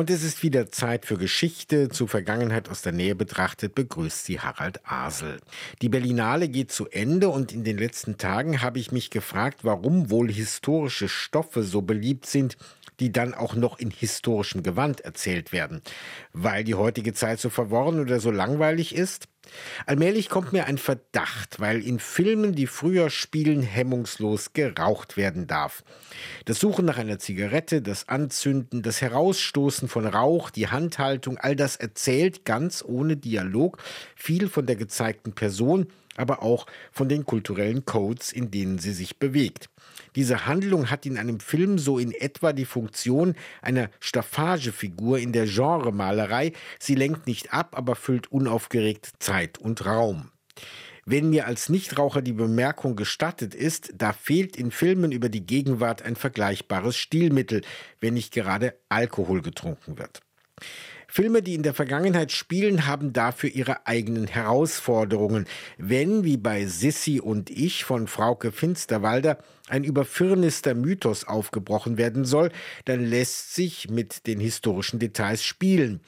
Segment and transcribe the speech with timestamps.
[0.00, 1.90] Und es ist wieder Zeit für Geschichte.
[1.90, 5.40] Zu Vergangenheit aus der Nähe betrachtet begrüßt sie Harald Asel.
[5.82, 10.08] Die Berlinale geht zu Ende und in den letzten Tagen habe ich mich gefragt, warum
[10.08, 12.56] wohl historische Stoffe so beliebt sind,
[12.98, 15.82] die dann auch noch in historischem Gewand erzählt werden.
[16.32, 19.28] Weil die heutige Zeit so verworren oder so langweilig ist?
[19.86, 25.82] Allmählich kommt mir ein Verdacht, weil in Filmen, die früher spielen, hemmungslos geraucht werden darf.
[26.44, 31.76] Das Suchen nach einer Zigarette, das Anzünden, das Herausstoßen von Rauch, die Handhaltung, all das
[31.76, 33.78] erzählt ganz ohne Dialog
[34.14, 35.86] viel von der gezeigten Person,
[36.16, 39.70] aber auch von den kulturellen Codes, in denen sie sich bewegt.
[40.16, 45.46] Diese Handlung hat in einem Film so in etwa die Funktion einer Staffagefigur in der
[45.46, 46.52] Genremalerei.
[46.78, 50.30] Sie lenkt nicht ab, aber füllt unaufgeregt Zeit und Raum.
[51.06, 56.02] Wenn mir als Nichtraucher die Bemerkung gestattet ist, da fehlt in Filmen über die Gegenwart
[56.02, 57.62] ein vergleichbares Stilmittel,
[58.00, 60.20] wenn nicht gerade Alkohol getrunken wird.
[61.10, 65.46] Filme, die in der Vergangenheit spielen, haben dafür ihre eigenen Herausforderungen.
[65.76, 69.38] Wenn, wie bei Sissi und ich von Frauke Finsterwalder,
[69.70, 72.50] ein überfirnister Mythos aufgebrochen werden soll,
[72.84, 76.00] dann lässt sich mit den historischen Details spielen.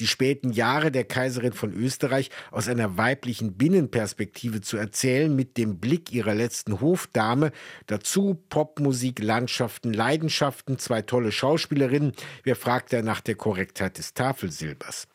[0.00, 5.78] Die späten Jahre der Kaiserin von Österreich aus einer weiblichen Binnenperspektive zu erzählen, mit dem
[5.78, 7.52] Blick ihrer letzten Hofdame,
[7.86, 12.12] dazu Popmusik, Landschaften, Leidenschaften, zwei tolle Schauspielerinnen.
[12.44, 14.14] Wer fragt da nach der Korrektheit des
[14.48, 15.06] Tafelsilbers?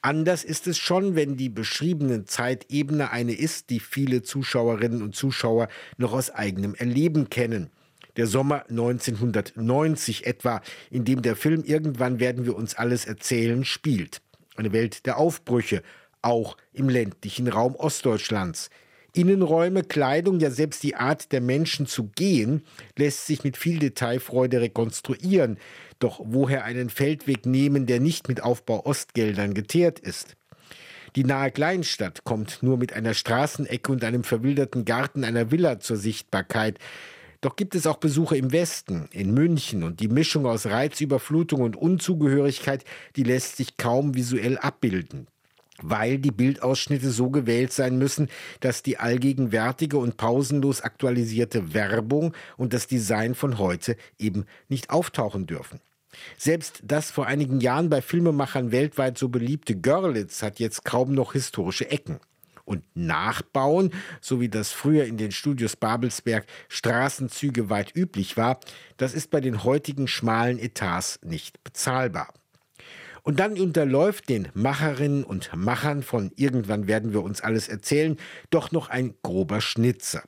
[0.00, 5.68] Anders ist es schon, wenn die beschriebene Zeitebene eine ist, die viele Zuschauerinnen und Zuschauer
[5.96, 7.70] noch aus eigenem Erleben kennen.
[8.16, 14.20] Der Sommer 1990 etwa, in dem der Film Irgendwann werden wir uns alles erzählen spielt.
[14.56, 15.82] Eine Welt der Aufbrüche,
[16.20, 18.70] auch im ländlichen Raum Ostdeutschlands.
[19.14, 22.62] Innenräume, Kleidung, ja selbst die Art der Menschen zu gehen,
[22.96, 25.58] lässt sich mit viel Detailfreude rekonstruieren.
[25.98, 30.36] Doch woher einen Feldweg nehmen, der nicht mit Aufbau Ostgeldern geteert ist?
[31.14, 35.98] Die nahe Kleinstadt kommt nur mit einer Straßenecke und einem verwilderten Garten einer Villa zur
[35.98, 36.78] Sichtbarkeit.
[37.42, 41.76] Doch gibt es auch Besuche im Westen, in München, und die Mischung aus Reizüberflutung und
[41.76, 42.84] Unzugehörigkeit,
[43.16, 45.26] die lässt sich kaum visuell abbilden
[45.82, 48.28] weil die Bildausschnitte so gewählt sein müssen,
[48.60, 55.46] dass die allgegenwärtige und pausenlos aktualisierte Werbung und das Design von heute eben nicht auftauchen
[55.46, 55.80] dürfen.
[56.36, 61.32] Selbst das vor einigen Jahren bei Filmemachern weltweit so beliebte Görlitz hat jetzt kaum noch
[61.32, 62.20] historische Ecken.
[62.64, 68.60] Und Nachbauen, so wie das früher in den Studios Babelsberg Straßenzüge weit üblich war,
[68.98, 72.32] das ist bei den heutigen schmalen Etats nicht bezahlbar.
[73.22, 78.16] Und dann unterläuft den Macherinnen und Machern von Irgendwann werden wir uns alles erzählen
[78.50, 80.24] doch noch ein grober Schnitzer.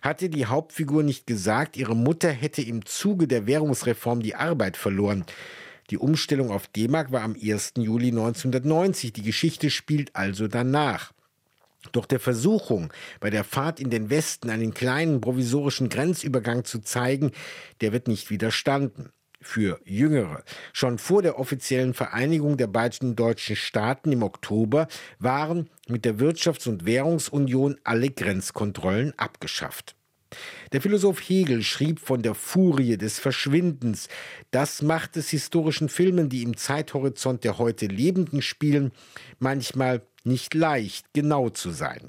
[0.00, 5.24] Hatte die Hauptfigur nicht gesagt, ihre Mutter hätte im Zuge der Währungsreform die Arbeit verloren?
[5.90, 7.74] Die Umstellung auf D-Mark war am 1.
[7.78, 9.12] Juli 1990.
[9.12, 11.12] Die Geschichte spielt also danach.
[11.92, 17.32] Doch der Versuchung, bei der Fahrt in den Westen einen kleinen provisorischen Grenzübergang zu zeigen,
[17.80, 19.10] der wird nicht widerstanden
[19.42, 20.42] für Jüngere.
[20.72, 24.88] Schon vor der offiziellen Vereinigung der beiden deutschen Staaten im Oktober
[25.18, 29.96] waren mit der Wirtschafts- und Währungsunion alle Grenzkontrollen abgeschafft.
[30.72, 34.08] Der Philosoph Hegel schrieb von der Furie des Verschwindens.
[34.50, 38.92] Das macht es historischen Filmen, die im Zeithorizont der heute Lebenden spielen,
[39.38, 42.08] manchmal nicht leicht, genau zu sein.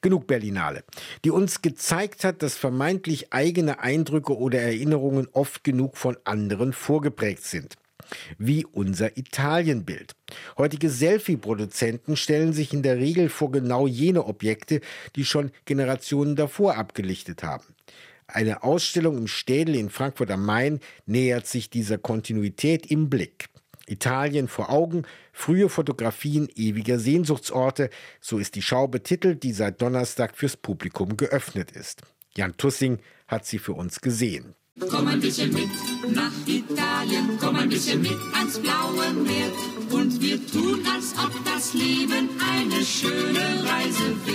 [0.00, 0.84] Genug Berlinale,
[1.24, 7.44] die uns gezeigt hat, dass vermeintlich eigene Eindrücke oder Erinnerungen oft genug von anderen vorgeprägt
[7.44, 7.76] sind.
[8.38, 10.14] Wie unser Italienbild.
[10.58, 14.80] Heutige Selfie-Produzenten stellen sich in der Regel vor genau jene Objekte,
[15.16, 17.64] die schon Generationen davor abgelichtet haben.
[18.26, 23.48] Eine Ausstellung im Städel in Frankfurt am Main nähert sich dieser Kontinuität im Blick.
[23.86, 27.90] Italien vor Augen, frühe Fotografien ewiger Sehnsuchtsorte,
[28.20, 32.02] so ist die Schau betitelt, die seit Donnerstag fürs Publikum geöffnet ist.
[32.36, 34.54] Jan Tussing hat sie für uns gesehen.
[34.90, 35.68] Komm ein bisschen mit
[36.12, 39.52] nach Italien, komm ein bisschen mit ans blaue Meer.
[39.90, 44.33] Und wir tun, als ob das Leben eine schöne Reise wäre.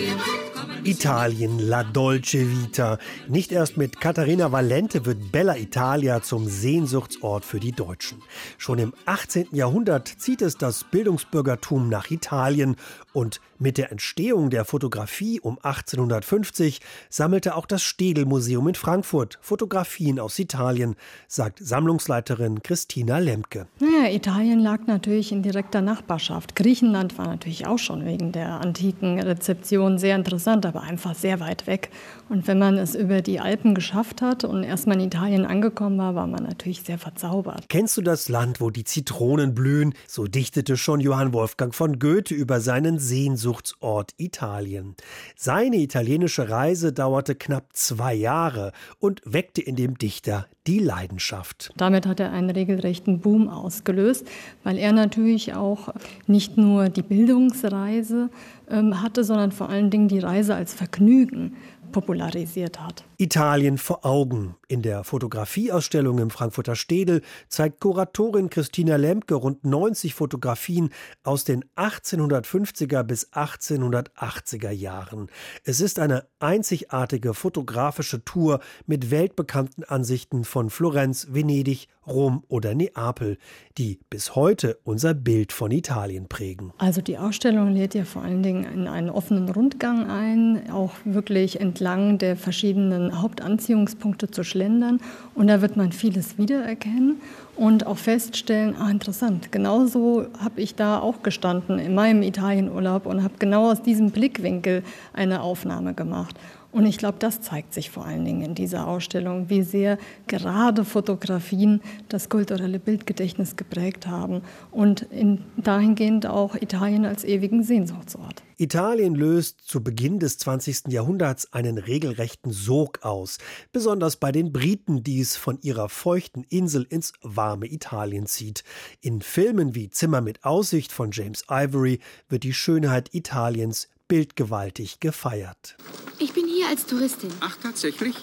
[0.90, 2.98] Italien, La Dolce Vita.
[3.28, 8.24] Nicht erst mit Katharina Valente wird Bella Italia zum Sehnsuchtsort für die Deutschen.
[8.58, 9.50] Schon im 18.
[9.52, 12.76] Jahrhundert zieht es das Bildungsbürgertum nach Italien
[13.14, 20.18] und mit der Entstehung der Fotografie um 1850 sammelte auch das Städel-Museum in Frankfurt Fotografien
[20.20, 20.96] aus Italien,
[21.28, 23.68] sagt Sammlungsleiterin Christina Lemke.
[23.80, 26.56] Naja, Italien lag natürlich in direkter Nachbarschaft.
[26.56, 31.40] Griechenland war natürlich auch schon wegen der antiken Rezeption sehr interessant interessant, aber einfach sehr
[31.40, 31.90] weit weg.
[32.30, 36.16] Und wenn man es über die Alpen geschafft hat und erstmal in Italien angekommen war,
[36.16, 37.66] war man natürlich sehr verzaubert.
[37.70, 39.94] Kennst du das Land, wo die Zitronen blühen?
[40.08, 44.96] So dichtete schon Johann Wolfgang von Goethe über seinen Sehnsuchtsort Italien.
[45.36, 51.72] Seine italienische Reise dauerte knapp zwei Jahre und weckte in dem Dichter die Leidenschaft.
[51.78, 54.28] Damit hat er einen regelrechten Boom ausgelöst,
[54.64, 55.90] weil er natürlich auch
[56.28, 58.30] nicht nur die Bildungsreise
[58.70, 61.56] ähm, hatte, sondern vor allen Dingen die Reise als Vergnügen
[61.92, 63.04] popularisiert hat.
[63.22, 64.56] Italien vor Augen.
[64.70, 70.90] In der Fotografieausstellung im Frankfurter Städel zeigt Kuratorin Christina Lemke rund 90 Fotografien
[71.24, 75.28] aus den 1850er bis 1880er Jahren.
[75.66, 83.38] Es ist eine einzigartige fotografische Tour mit weltbekannten Ansichten von Florenz, Venedig, Rom oder Neapel,
[83.78, 86.74] die bis heute unser Bild von Italien prägen.
[86.78, 91.60] Also die Ausstellung lädt ja vor allen Dingen in einen offenen Rundgang ein, auch wirklich
[91.60, 95.00] entlang der verschiedenen Hauptanziehungspunkte zu schlendern.
[95.36, 97.22] Und da wird man vieles wiedererkennen
[97.56, 103.24] und auch feststellen, ah interessant, genauso habe ich da auch gestanden in meinem Italienurlaub und
[103.24, 104.84] habe genau aus diesem Blickwinkel
[105.14, 106.36] eine Aufnahme gemacht.
[106.72, 109.98] Und ich glaube, das zeigt sich vor allen Dingen in dieser Ausstellung, wie sehr
[110.28, 114.42] gerade Fotografien das kulturelle Bildgedächtnis geprägt haben
[114.72, 118.39] und in, dahingehend auch Italien als ewigen Sehnsuchtsort.
[118.62, 120.90] Italien löst zu Beginn des 20.
[120.90, 123.38] Jahrhunderts einen regelrechten Sog aus,
[123.72, 128.66] besonders bei den Briten, die es von ihrer feuchten Insel ins warme Italien zieht.
[129.00, 135.78] In Filmen wie Zimmer mit Aussicht von James Ivory wird die Schönheit Italiens bildgewaltig gefeiert.
[136.18, 137.32] Ich bin hier als Touristin.
[137.40, 138.16] Ach, tatsächlich?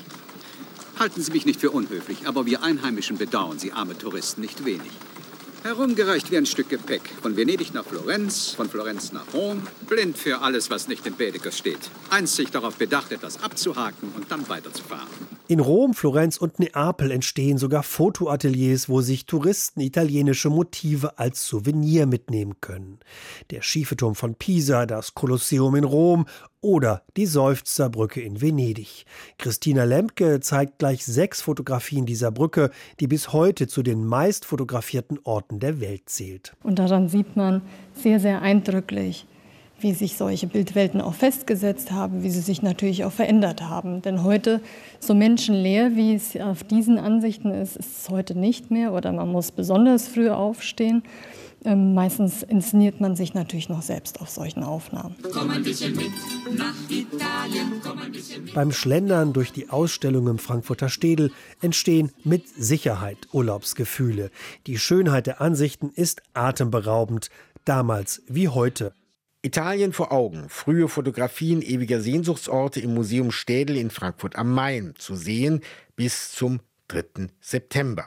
[0.98, 4.92] Halten Sie mich nicht für unhöflich, aber wir Einheimischen bedauern Sie arme Touristen nicht wenig.
[5.66, 7.02] Herumgereicht wie ein Stück Gepäck.
[7.22, 9.62] Von Venedig nach Florenz, von Florenz nach Rom.
[9.88, 11.90] Blind für alles, was nicht im Baedeker steht.
[12.08, 15.08] Einzig darauf bedacht, etwas abzuhaken und dann weiterzufahren.
[15.48, 22.06] In Rom, Florenz und Neapel entstehen sogar Fotoateliers, wo sich Touristen italienische Motive als Souvenir
[22.06, 23.00] mitnehmen können.
[23.50, 26.26] Der schiefe Turm von Pisa, das Kolosseum in Rom
[26.66, 29.06] oder die Seufzerbrücke in Venedig.
[29.38, 35.20] Christina Lemke zeigt gleich sechs Fotografien dieser Brücke, die bis heute zu den meist fotografierten
[35.22, 36.56] Orten der Welt zählt.
[36.64, 37.62] Und daran sieht man
[37.94, 39.26] sehr, sehr eindrücklich,
[39.78, 44.02] wie sich solche Bildwelten auch festgesetzt haben, wie sie sich natürlich auch verändert haben.
[44.02, 44.60] Denn heute,
[44.98, 49.30] so menschenleer, wie es auf diesen Ansichten ist, ist es heute nicht mehr oder man
[49.30, 51.04] muss besonders früh aufstehen.
[51.66, 55.16] Ähm, meistens inszeniert man sich natürlich noch selbst auf solchen Aufnahmen.
[55.32, 56.12] Komm ein bisschen mit
[56.56, 58.54] nach Italien, komm ein bisschen mit.
[58.54, 64.30] Beim Schlendern durch die Ausstellung im Frankfurter Städel entstehen mit Sicherheit Urlaubsgefühle.
[64.68, 67.30] Die Schönheit der Ansichten ist atemberaubend,
[67.64, 68.94] damals wie heute.
[69.42, 70.48] Italien vor Augen.
[70.48, 75.62] Frühe Fotografien ewiger Sehnsuchtsorte im Museum Städel in Frankfurt am Main zu sehen
[75.96, 77.26] bis zum 3.
[77.40, 78.06] September.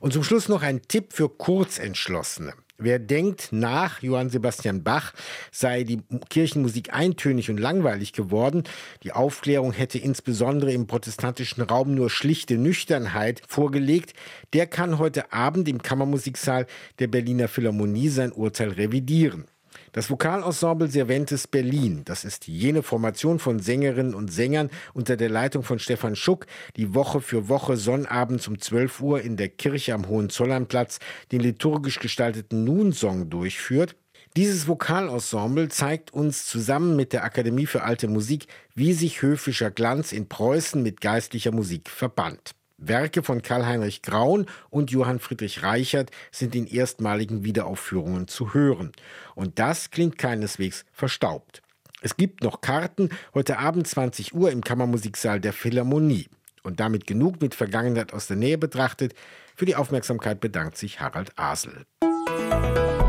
[0.00, 2.54] Und zum Schluss noch ein Tipp für Kurzentschlossene.
[2.82, 5.12] Wer denkt, nach Johann Sebastian Bach
[5.52, 6.00] sei die
[6.30, 8.64] Kirchenmusik eintönig und langweilig geworden,
[9.02, 14.14] die Aufklärung hätte insbesondere im protestantischen Raum nur schlichte Nüchternheit vorgelegt,
[14.54, 16.66] der kann heute Abend im Kammermusiksaal
[17.00, 19.44] der Berliner Philharmonie sein Urteil revidieren.
[19.92, 25.64] Das Vokalensemble Cervantes Berlin, das ist jene Formation von Sängerinnen und Sängern unter der Leitung
[25.64, 26.46] von Stefan Schuck,
[26.76, 31.00] die Woche für Woche sonnabends um 12 Uhr in der Kirche am Hohenzollernplatz
[31.32, 33.96] den liturgisch gestalteten Nun-Song durchführt.
[34.36, 40.12] Dieses Vokalensemble zeigt uns zusammen mit der Akademie für Alte Musik, wie sich höfischer Glanz
[40.12, 42.54] in Preußen mit geistlicher Musik verband.
[42.80, 48.92] Werke von Karl-Heinrich Graun und Johann Friedrich Reichert sind in erstmaligen Wiederaufführungen zu hören.
[49.34, 51.62] Und das klingt keineswegs verstaubt.
[52.02, 56.28] Es gibt noch Karten heute Abend 20 Uhr im Kammermusiksaal der Philharmonie.
[56.62, 59.14] Und damit genug mit Vergangenheit aus der Nähe betrachtet.
[59.56, 61.86] Für die Aufmerksamkeit bedankt sich Harald Asel.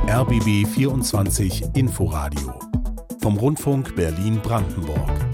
[0.08, 2.60] RBB 24 Inforadio
[3.22, 5.31] vom Rundfunk Berlin-Brandenburg.